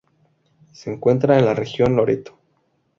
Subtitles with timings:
[0.73, 2.35] Se encuentra en la región Loreto.